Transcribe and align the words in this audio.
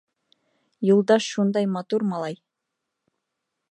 —Юлдаш 0.93 1.23
шундай 1.33 1.65
матур 1.77 2.01
малай... 2.11 2.35